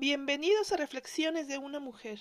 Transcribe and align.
Bienvenidos 0.00 0.72
a 0.72 0.78
Reflexiones 0.78 1.46
de 1.46 1.58
una 1.58 1.78
mujer. 1.78 2.20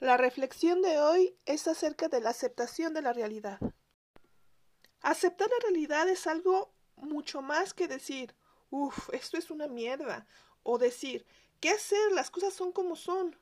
La 0.00 0.16
reflexión 0.16 0.80
de 0.80 0.98
hoy 0.98 1.36
es 1.44 1.68
acerca 1.68 2.08
de 2.08 2.22
la 2.22 2.30
aceptación 2.30 2.94
de 2.94 3.02
la 3.02 3.12
realidad. 3.12 3.60
Aceptar 5.02 5.46
la 5.46 5.68
realidad 5.68 6.08
es 6.08 6.26
algo 6.26 6.72
mucho 6.96 7.42
más 7.42 7.74
que 7.74 7.86
decir, 7.86 8.34
uff, 8.70 9.10
esto 9.12 9.36
es 9.36 9.50
una 9.50 9.68
mierda, 9.68 10.26
o 10.62 10.78
decir, 10.78 11.26
¿qué 11.60 11.68
hacer? 11.68 12.12
Las 12.12 12.30
cosas 12.30 12.54
son 12.54 12.72
como 12.72 12.96
son. 12.96 13.38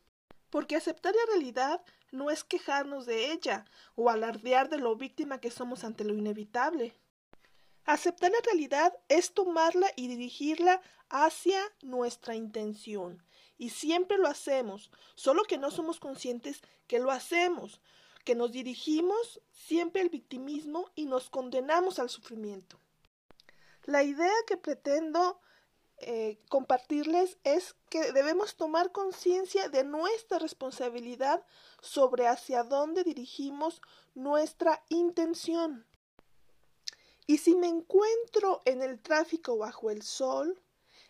Porque 0.51 0.75
aceptar 0.75 1.15
la 1.15 1.33
realidad 1.35 1.81
no 2.11 2.33
es 2.33 2.43
quejarnos 2.43 3.07
de 3.07 3.31
ella 3.31 3.67
o 3.95 4.11
alardear 4.11 4.69
de 4.69 4.79
lo 4.79 4.97
víctima 4.97 5.39
que 5.41 5.53
somos 5.53 5.85
ante 5.85 6.03
lo 6.03 6.15
inevitable. 6.15 6.99
Aceptar 7.85 8.33
la 8.33 8.41
realidad 8.47 8.99
es 9.09 9.33
tomarla 9.33 9.87
y 9.95 10.09
dirigirla 10.09 10.81
hacia 11.09 11.61
nuestra 11.83 12.35
intención. 12.35 13.23
Y 13.57 13.71
siempre 13.71 14.19
lo 14.19 14.29
hacemos, 14.29 14.91
solo 15.15 15.45
que 15.45 15.59
no 15.59 15.71
somos 15.71 16.01
conscientes 16.01 16.63
que 16.87 16.99
lo 16.99 17.11
hacemos, 17.11 17.81
que 18.25 18.35
nos 18.35 18.53
dirigimos 18.53 19.41
siempre 19.53 20.03
al 20.03 20.09
victimismo 20.09 20.91
y 20.95 21.07
nos 21.07 21.31
condenamos 21.31 21.99
al 21.99 22.11
sufrimiento. 22.11 22.79
La 23.85 24.03
idea 24.03 24.33
que 24.47 24.57
pretendo 24.57 25.41
eh, 25.99 26.39
compartirles 26.49 27.39
es 27.45 27.77
que 27.89 28.13
debemos 28.13 28.57
tomar 28.57 28.93
conciencia 28.93 29.69
de 29.69 29.85
nuestra 29.85 30.39
responsabilidad 30.39 31.45
sobre 31.81 32.27
hacia 32.27 32.65
dónde 32.65 33.05
dirigimos 33.05 33.81
nuestra 34.15 34.83
intención. 34.89 35.87
Y 37.27 37.39
si 37.39 37.55
me 37.55 37.69
encuentro 37.69 38.61
en 38.65 38.83
el 38.83 39.01
tráfico 39.01 39.57
bajo 39.57 39.91
el 39.91 40.03
sol, 40.03 40.61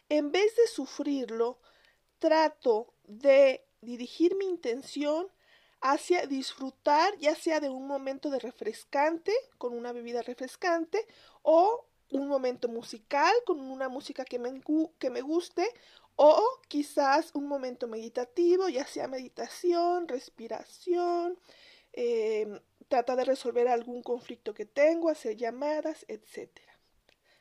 en 0.08 0.30
vez 0.30 0.54
de 0.56 0.66
sufrirlo, 0.68 1.58
trato 2.24 2.94
de 3.06 3.66
dirigir 3.82 4.34
mi 4.34 4.46
intención 4.46 5.30
hacia 5.82 6.26
disfrutar 6.26 7.14
ya 7.18 7.34
sea 7.34 7.60
de 7.60 7.68
un 7.68 7.86
momento 7.86 8.30
de 8.30 8.38
refrescante 8.38 9.30
con 9.58 9.74
una 9.74 9.92
bebida 9.92 10.22
refrescante 10.22 11.06
o 11.42 11.86
un 12.12 12.26
momento 12.26 12.68
musical 12.68 13.34
con 13.44 13.60
una 13.60 13.90
música 13.90 14.24
que 14.24 14.38
me, 14.38 14.62
que 14.98 15.10
me 15.10 15.20
guste 15.20 15.68
o 16.16 16.42
quizás 16.66 17.30
un 17.34 17.46
momento 17.46 17.88
meditativo, 17.88 18.70
ya 18.70 18.86
sea 18.86 19.06
meditación, 19.06 20.08
respiración, 20.08 21.38
eh, 21.92 22.58
trata 22.88 23.16
de 23.16 23.24
resolver 23.26 23.68
algún 23.68 24.02
conflicto 24.02 24.54
que 24.54 24.64
tengo, 24.64 25.10
hacer 25.10 25.36
llamadas, 25.36 26.06
etc. 26.08 26.48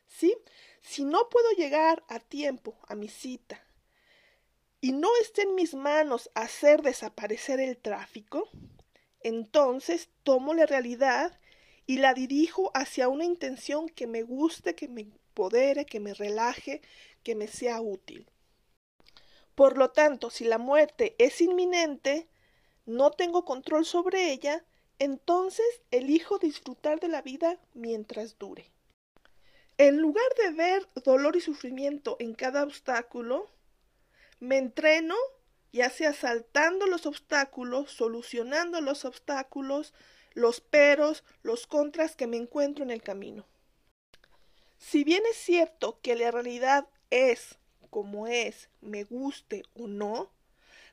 ¿Sí? 0.08 0.36
Si 0.82 1.06
no 1.06 1.30
puedo 1.30 1.52
llegar 1.52 2.04
a 2.10 2.20
tiempo 2.20 2.76
a 2.90 2.96
mi 2.96 3.08
cita 3.08 3.64
y 4.84 4.92
no 4.92 5.08
está 5.22 5.44
en 5.44 5.56
mis 5.56 5.76
manos 5.76 6.30
hacer 6.36 6.82
desaparecer 6.82 7.62
el 7.62 7.78
tráfico, 7.78 8.50
entonces 9.22 10.10
tomo 10.24 10.54
la 10.54 10.66
realidad 10.66 11.40
y 11.86 12.00
la 12.00 12.14
dirijo 12.14 12.70
hacia 12.74 13.08
una 13.08 13.24
intención 13.24 13.88
que 13.88 14.08
me 14.08 14.24
guste, 14.24 14.76
que 14.76 14.90
me 14.90 15.04
empodere, 15.04 15.86
que 15.86 16.02
me 16.02 16.14
relaje, 16.14 16.82
que 17.24 17.34
me 17.34 17.48
sea 17.48 17.80
útil. 17.80 18.30
Por 19.56 19.78
lo 19.78 19.92
tanto, 19.92 20.30
si 20.30 20.44
la 20.44 20.58
muerte 20.58 21.16
es 21.18 21.40
inminente, 21.40 22.28
no 22.86 23.12
tengo 23.12 23.46
control 23.46 23.86
sobre 23.86 24.34
ella, 24.34 24.66
entonces 25.00 25.66
elijo 25.92 26.40
disfrutar 26.40 27.00
de 27.00 27.08
la 27.08 27.22
vida 27.22 27.58
mientras 27.74 28.38
dure. 28.38 28.70
En 29.78 30.02
lugar 30.02 30.28
de 30.44 30.52
ver 30.52 30.90
dolor 31.06 31.38
y 31.38 31.40
sufrimiento 31.40 32.18
en 32.20 32.34
cada 32.34 32.64
obstáculo, 32.64 33.48
me 34.44 34.58
entreno, 34.58 35.16
ya 35.72 35.90
sea 35.90 36.12
saltando 36.12 36.86
los 36.86 37.06
obstáculos, 37.06 37.92
solucionando 37.92 38.82
los 38.82 39.06
obstáculos, 39.06 39.94
los 40.34 40.60
peros, 40.60 41.24
los 41.44 41.66
contras 41.66 42.18
que 42.18 42.28
me 42.28 42.36
encuentro 42.36 42.84
en 42.84 42.92
el 42.92 43.02
camino. 43.02 43.46
Si 44.78 45.06
bien 45.06 45.24
es 45.32 45.38
cierto 45.38 46.00
que 46.02 46.18
la 46.18 46.30
realidad 46.30 46.90
es 47.10 47.58
como 47.90 48.28
es, 48.28 48.70
me 48.82 49.06
guste 49.06 49.64
o 49.76 49.88
no, 49.88 50.30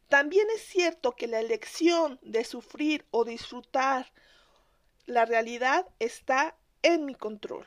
también 0.08 0.46
es 0.54 0.62
cierto 0.62 1.12
que 1.12 1.26
la 1.26 1.40
elección 1.40 2.20
de 2.22 2.44
sufrir 2.44 3.04
o 3.10 3.24
disfrutar 3.24 4.12
la 5.06 5.24
realidad 5.24 5.88
está 5.98 6.56
en 6.82 7.04
mi 7.04 7.16
control. 7.16 7.66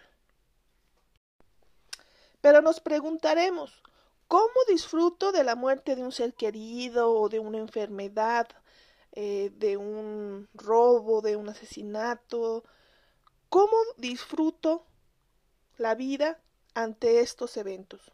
Pero 2.40 2.62
nos 2.62 2.80
preguntaremos, 2.80 3.84
¿cómo 4.28 4.54
disfruto 4.68 5.32
de 5.32 5.44
la 5.44 5.56
muerte 5.56 5.96
de 5.96 6.04
un 6.04 6.12
ser 6.12 6.34
querido 6.34 7.12
o 7.14 7.30
de 7.30 7.40
una 7.40 7.58
enfermedad 7.58 8.48
eh, 9.16 9.52
de 9.58 9.78
un 9.78 10.50
robo, 10.56 11.22
de 11.22 11.36
un 11.36 11.48
asesinato. 11.48 12.64
¿Cómo 13.50 13.78
disfruto 13.98 14.88
la 15.78 15.94
vida 15.94 16.42
ante 16.74 17.20
estos 17.20 17.56
eventos? 17.58 18.12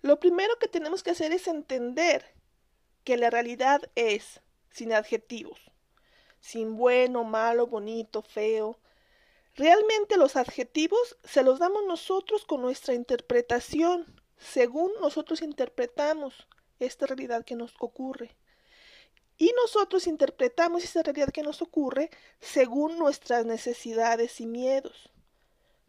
Lo 0.00 0.20
primero 0.20 0.58
que 0.58 0.68
tenemos 0.68 1.02
que 1.02 1.10
hacer 1.10 1.32
es 1.32 1.48
entender 1.48 2.34
que 3.04 3.18
la 3.18 3.28
realidad 3.28 3.82
es, 3.94 4.40
sin 4.70 4.94
adjetivos, 4.94 5.60
sin 6.40 6.78
bueno, 6.78 7.24
malo, 7.24 7.66
bonito, 7.66 8.22
feo. 8.22 8.78
Realmente 9.54 10.16
los 10.16 10.36
adjetivos 10.36 11.18
se 11.24 11.42
los 11.42 11.58
damos 11.58 11.84
nosotros 11.84 12.46
con 12.46 12.62
nuestra 12.62 12.94
interpretación, 12.94 14.18
según 14.38 14.90
nosotros 15.00 15.42
interpretamos 15.42 16.46
esta 16.78 17.06
realidad 17.06 17.44
que 17.44 17.56
nos 17.56 17.74
ocurre. 17.80 18.36
Y 19.36 19.52
nosotros 19.62 20.06
interpretamos 20.06 20.82
esa 20.82 21.02
realidad 21.02 21.30
que 21.30 21.42
nos 21.42 21.62
ocurre 21.62 22.10
según 22.40 22.98
nuestras 22.98 23.44
necesidades 23.44 24.40
y 24.40 24.46
miedos. 24.46 25.12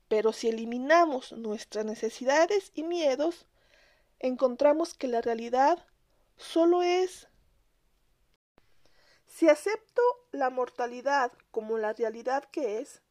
Pero 0.08 0.34
si 0.34 0.50
eliminamos 0.50 1.32
nuestras 1.32 1.86
necesidades 1.86 2.72
y 2.74 2.84
miedos, 2.84 3.48
encontramos 4.20 4.94
que 4.94 5.08
la 5.08 5.22
realidad 5.22 5.86
solo 6.38 6.84
es. 6.84 7.28
Si 9.26 9.48
acepto 9.48 10.02
la 10.32 10.50
mortalidad 10.50 11.32
como 11.52 11.78
la 11.78 11.94
realidad 11.94 12.44
que 12.46 12.80
es, 12.80 13.02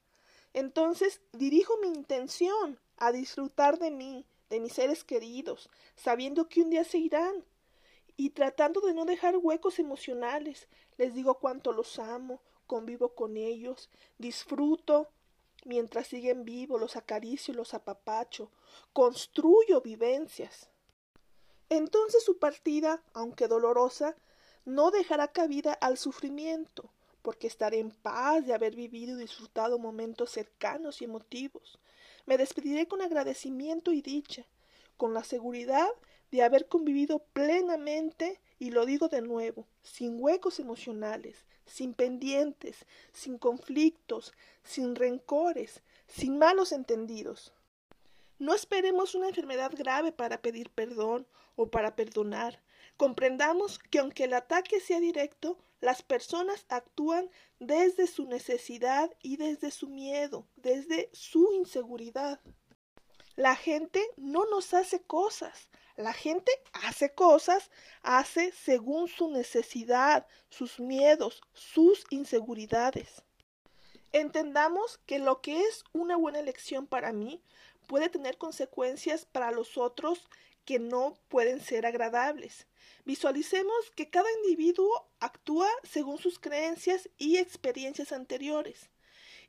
entonces 0.53 1.21
dirijo 1.33 1.77
mi 1.79 1.89
intención 1.89 2.81
a 2.97 3.13
disfrutar 3.13 3.79
de 3.79 3.91
mí, 3.91 4.27
de 4.51 4.61
mis 4.61 4.73
seres 4.73 5.05
queridos, 5.05 5.71
sabiendo 5.97 6.49
que 6.49 6.63
un 6.63 6.71
día 6.71 6.85
se 6.85 6.99
irán 6.99 7.45
y 8.17 8.31
tratando 8.31 8.81
de 8.81 8.95
no 8.95 9.05
dejar 9.05 9.37
huecos 9.37 9.79
emocionales. 9.79 10.69
Les 10.97 11.15
digo 11.15 11.39
cuánto 11.39 11.73
los 11.73 11.99
amo, 11.99 12.43
convivo 12.67 13.15
con 13.15 13.37
ellos, 13.37 13.91
disfruto 14.19 15.09
mientras 15.65 16.07
siguen 16.07 16.45
vivos, 16.45 16.81
los 16.81 16.97
acaricio, 16.97 17.55
los 17.55 17.75
apapacho, 17.75 18.51
construyo 18.93 19.81
vivencias. 19.81 20.71
Entonces 21.69 22.25
su 22.25 22.39
partida, 22.39 23.03
aunque 23.13 23.49
dolorosa, 23.49 24.17
no 24.65 24.91
dejará 24.91 25.29
cabida 25.29 25.73
al 25.75 25.99
sufrimiento, 25.99 26.91
porque 27.23 27.47
estaré 27.47 27.79
en 27.79 27.91
paz 27.91 28.47
de 28.47 28.55
haber 28.55 28.75
vivido 28.75 29.17
y 29.17 29.23
disfrutado 29.23 29.79
momentos 29.79 30.31
cercanos 30.31 31.03
y 31.03 31.05
emotivos. 31.05 31.79
Me 32.29 32.37
despediré 32.37 32.87
con 32.87 33.01
agradecimiento 33.01 33.91
y 33.91 34.03
dicha, 34.03 34.45
con 34.99 35.15
la 35.15 35.25
seguridad 35.25 35.89
de 36.31 36.43
haber 36.43 36.69
convivido 36.69 37.21
plenamente, 37.33 38.39
y 38.59 38.69
lo 38.69 38.85
digo 38.85 39.09
de 39.09 39.23
nuevo, 39.23 39.67
sin 39.83 40.23
huecos 40.23 40.61
emocionales, 40.61 41.47
sin 41.65 41.95
pendientes, 41.95 42.85
sin 43.15 43.39
conflictos, 43.39 44.35
sin 44.63 44.95
rencores, 44.95 45.81
sin 46.07 46.37
malos 46.37 46.73
entendidos. 46.73 47.55
No 48.39 48.55
esperemos 48.55 49.15
una 49.15 49.29
enfermedad 49.29 49.73
grave 49.75 50.13
para 50.13 50.43
pedir 50.43 50.69
perdón 50.69 51.27
o 51.57 51.69
para 51.69 51.97
perdonar. 51.97 52.61
Comprendamos 52.99 53.79
que 53.79 54.01
aunque 54.01 54.25
el 54.25 54.35
ataque 54.35 54.81
sea 54.81 55.01
directo, 55.01 55.57
las 55.81 56.03
personas 56.03 56.67
actúan 56.69 57.31
desde 57.61 58.07
su 58.07 58.27
necesidad 58.27 59.11
y 59.23 59.37
desde 59.37 59.71
su 59.71 59.89
miedo, 59.89 60.49
desde 60.57 61.11
su 61.13 61.53
inseguridad. 61.53 62.41
La 63.37 63.55
gente 63.55 64.05
no 64.17 64.47
nos 64.47 64.75
hace 64.75 65.03
cosas, 65.03 65.71
la 65.97 66.13
gente 66.13 66.51
hace 66.73 67.15
cosas, 67.15 67.71
hace 68.03 68.53
según 68.53 69.09
su 69.09 69.31
necesidad, 69.31 70.27
sus 70.49 70.81
miedos, 70.81 71.41
sus 71.53 72.05
inseguridades. 72.11 73.23
Entendamos 74.13 74.99
que 75.07 75.19
lo 75.19 75.41
que 75.41 75.61
es 75.61 75.85
una 75.93 76.17
buena 76.17 76.41
elección 76.41 76.87
para 76.87 77.13
mí 77.13 77.43
puede 77.87 78.09
tener 78.09 78.39
consecuencias 78.39 79.25
para 79.27 79.51
los 79.53 79.77
otros 79.77 80.29
que 80.69 80.79
no 80.79 81.17
pueden 81.29 81.63
ser 81.63 81.87
agradables. 81.87 82.67
Visualicemos 83.07 83.91
que 83.97 84.11
cada 84.11 84.31
individuo 84.43 85.09
actúa 85.19 85.67
según 85.83 86.19
sus 86.19 86.39
creencias 86.39 87.09
y 87.17 87.39
experiencias 87.39 88.13
anteriores. 88.13 88.91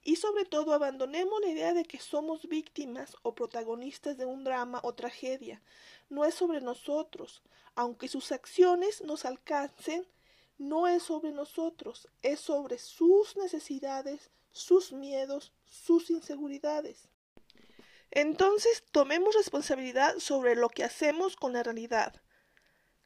Y 0.02 0.16
sobre 0.16 0.46
todo 0.46 0.72
abandonemos 0.72 1.42
la 1.42 1.50
idea 1.50 1.74
de 1.74 1.84
que 1.84 2.00
somos 2.00 2.48
víctimas 2.48 3.18
o 3.22 3.36
protagonistas 3.36 4.18
de 4.18 4.26
un 4.26 4.46
drama 4.46 4.80
o 4.82 4.94
tragedia. 4.96 5.62
No 6.08 6.24
es 6.24 6.36
sobre 6.36 6.62
nosotros. 6.62 7.44
Aunque 7.76 8.08
sus 8.08 8.32
acciones 8.32 9.02
nos 9.02 9.26
alcancen, 9.26 10.08
no 10.58 10.88
es 10.88 11.04
sobre 11.04 11.34
nosotros, 11.34 12.08
es 12.22 12.40
sobre 12.40 12.78
sus 12.78 13.36
necesidades, 13.36 14.32
sus 14.54 14.94
miedos, 14.94 15.52
sus 15.66 16.12
inseguridades. 16.12 17.10
Entonces, 18.12 18.84
tomemos 18.92 19.36
responsabilidad 19.36 20.18
sobre 20.18 20.56
lo 20.56 20.70
que 20.70 20.84
hacemos 20.84 21.36
con 21.36 21.54
la 21.54 21.64
realidad, 21.64 22.14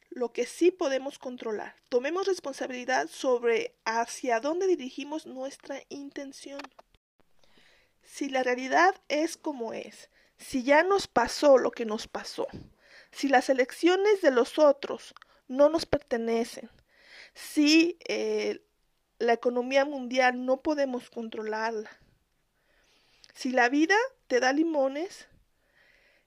lo 0.10 0.32
que 0.32 0.46
sí 0.46 0.72
podemos 0.72 1.20
controlar. 1.20 1.76
Tomemos 1.90 2.28
responsabilidad 2.28 3.08
sobre 3.10 3.76
hacia 3.84 4.40
dónde 4.40 4.68
dirigimos 4.68 5.26
nuestra 5.26 5.82
intención. 5.90 6.62
Si 8.04 8.30
la 8.30 8.44
realidad 8.44 8.96
es 9.10 9.38
como 9.38 9.74
es, 9.74 10.10
si 10.38 10.64
ya 10.64 10.84
nos 10.84 11.08
pasó 11.08 11.58
lo 11.58 11.72
que 11.72 11.86
nos 11.86 12.08
pasó, 12.08 12.48
si 13.12 13.28
las 13.28 13.50
elecciones 13.50 14.22
de 14.22 14.32
los 14.32 14.60
otros 14.60 15.14
no 15.48 15.70
nos 15.70 15.86
pertenecen, 15.86 16.70
si 17.34 17.98
eh, 18.08 18.66
la 19.20 19.34
economía 19.34 19.86
mundial 19.86 20.46
no 20.46 20.62
podemos 20.62 21.10
controlarla, 21.10 21.90
si 23.44 23.52
la 23.52 23.68
vida 23.68 23.98
te 24.28 24.40
da 24.40 24.54
limones, 24.54 25.28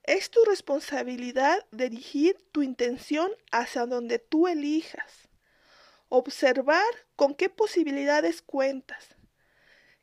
es 0.02 0.30
tu 0.30 0.44
responsabilidad 0.44 1.66
dirigir 1.70 2.36
tu 2.52 2.62
intención 2.62 3.32
hacia 3.50 3.86
donde 3.86 4.18
tú 4.18 4.48
elijas. 4.48 5.26
Observar 6.10 6.84
con 7.16 7.34
qué 7.34 7.48
posibilidades 7.48 8.42
cuentas. 8.42 9.16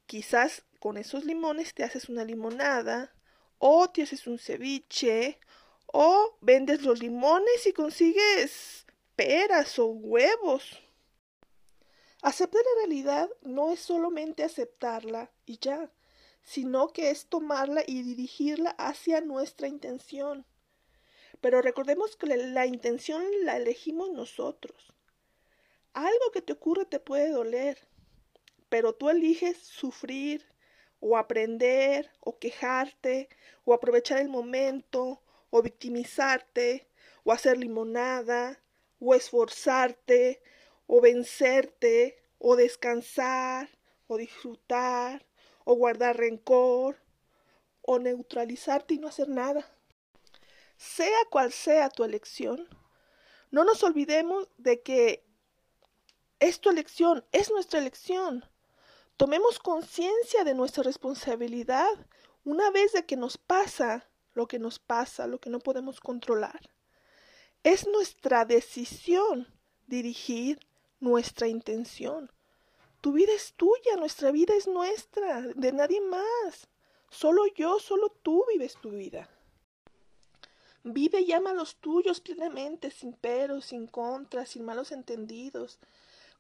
Quizás 0.08 0.66
con 0.80 0.98
esos 0.98 1.24
limones 1.24 1.76
te 1.76 1.84
haces 1.84 2.10
una 2.10 2.26
limonada, 2.26 3.14
o 3.60 3.88
te 3.92 4.02
haces 4.02 4.26
un 4.26 4.40
ceviche, 4.40 5.40
o 5.86 6.36
vendes 6.42 6.82
los 6.82 6.98
limones 6.98 7.68
y 7.68 7.74
consigues 7.74 8.88
peras 9.16 9.78
o 9.78 9.86
huevos. 9.86 10.80
Aceptar 12.24 12.64
la 12.64 12.82
realidad 12.82 13.30
no 13.44 13.72
es 13.72 13.82
solamente 13.82 14.44
aceptarla 14.44 15.32
y 15.46 15.60
ya, 15.60 15.92
sino 16.44 16.90
que 16.90 17.10
es 17.10 17.28
tomarla 17.28 17.84
y 17.88 18.04
dirigirla 18.04 18.72
hacia 18.72 19.22
nuestra 19.22 19.68
intención. 19.68 20.46
Pero 21.42 21.62
recordemos 21.62 22.16
que 22.16 22.28
la 22.28 22.66
intención 22.66 23.24
la 23.44 23.58
elegimos 23.58 24.12
nosotros. 24.12 24.94
Algo 25.94 26.32
que 26.32 26.42
te 26.42 26.54
ocurre 26.54 26.86
te 26.86 27.00
puede 27.00 27.30
doler, 27.30 27.78
pero 28.70 28.94
tú 28.94 29.10
eliges 29.10 29.58
sufrir 29.58 30.46
o 31.00 31.18
aprender 31.18 32.10
o 32.20 32.40
quejarte 32.40 33.30
o 33.66 33.74
aprovechar 33.74 34.20
el 34.20 34.30
momento 34.30 35.22
o 35.50 35.62
victimizarte 35.62 36.88
o 37.24 37.32
hacer 37.32 37.58
limonada 37.58 38.62
o 39.00 39.14
esforzarte 39.14 40.42
o 40.88 41.02
vencerte 41.02 42.18
o 42.40 42.56
descansar 42.56 43.70
o 44.08 44.18
disfrutar 44.18 45.26
o 45.66 45.76
guardar 45.76 46.18
rencor, 46.18 46.98
o 47.82 48.00
neutralizarte 48.00 48.96
y 48.96 49.00
no 49.00 49.08
hacer 49.08 49.30
nada. 49.30 49.66
Sea 50.78 51.26
cual 51.30 51.52
sea 51.52 51.90
tu 51.90 52.04
elección, 52.04 52.68
no 53.52 53.64
nos 53.64 53.84
olvidemos 53.84 54.50
de 54.58 54.82
que 54.82 55.26
es 56.40 56.60
tu 56.60 56.70
elección, 56.70 57.26
es 57.32 57.52
nuestra 57.52 57.80
elección. 57.80 58.44
Tomemos 59.18 59.60
conciencia 59.60 60.44
de 60.44 60.56
nuestra 60.56 60.84
responsabilidad 60.84 61.92
una 62.44 62.72
vez 62.72 62.92
de 62.94 63.06
que 63.06 63.16
nos 63.16 63.38
pasa 63.38 64.10
lo 64.34 64.48
que 64.48 64.60
nos 64.60 64.80
pasa, 64.80 65.28
lo 65.28 65.40
que 65.40 65.50
no 65.50 65.60
podemos 65.60 66.00
controlar. 66.00 66.74
Es 67.64 67.88
nuestra 67.88 68.46
decisión 68.46 69.48
dirigir 69.88 70.60
nuestra 71.00 71.48
intención. 71.48 72.32
Tu 73.04 73.12
vida 73.12 73.34
es 73.34 73.52
tuya, 73.56 73.98
nuestra 73.98 74.32
vida 74.32 74.56
es 74.56 74.66
nuestra, 74.66 75.42
de 75.42 75.74
nadie 75.74 76.00
más. 76.00 76.70
Solo 77.10 77.46
yo, 77.48 77.78
solo 77.82 78.08
tú 78.08 78.46
vives 78.48 78.78
tu 78.78 78.92
vida. 78.92 79.30
Vive 80.86 81.20
y 81.20 81.34
ama 81.34 81.50
a 81.50 81.54
los 81.54 81.76
tuyos 81.76 82.22
plenamente, 82.22 82.92
sin 82.92 83.12
peros, 83.12 83.66
sin 83.66 83.88
contras, 83.88 84.52
sin 84.52 84.64
malos 84.64 84.94
entendidos. 84.94 85.80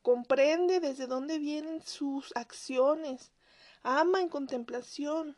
Comprende 0.01 0.79
desde 0.79 1.05
dónde 1.05 1.37
vienen 1.37 1.81
sus 1.81 2.31
acciones. 2.33 3.33
Ama 3.81 4.21
en 4.21 4.29
contemplación. 4.29 5.35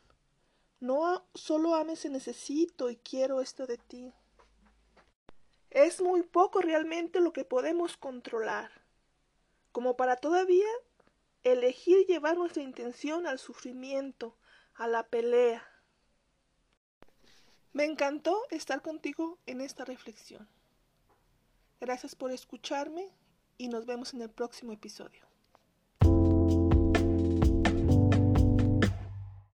No 0.80 1.26
solo 1.34 1.74
ames 1.74 2.06
en 2.06 2.12
necesito 2.12 2.92
y 2.92 2.98
quiero 2.98 3.42
esto 3.42 3.66
de 3.66 3.80
ti. 3.80 4.14
Es 5.72 6.02
muy 6.02 6.22
poco 6.22 6.62
realmente 6.62 7.20
lo 7.20 7.34
que 7.34 7.46
podemos 7.46 7.98
controlar, 7.98 8.70
como 9.72 9.98
para 9.98 10.18
todavía 10.18 10.68
elegir 11.46 12.06
llevar 12.08 12.38
nuestra 12.38 12.64
intención 12.64 13.28
al 13.28 13.40
sufrimiento, 13.40 14.36
a 14.74 14.88
la 14.88 15.08
pelea. 15.08 15.66
Me 17.72 17.86
encantó 17.86 18.42
estar 18.50 18.82
contigo 18.82 19.38
en 19.46 19.62
esta 19.62 19.86
reflexión. 19.86 20.50
Gracias 21.80 22.16
por 22.16 22.32
escucharme 22.32 23.10
y 23.58 23.68
nos 23.68 23.86
vemos 23.86 24.14
en 24.14 24.22
el 24.22 24.30
próximo 24.32 24.74
episodio. 24.74 25.35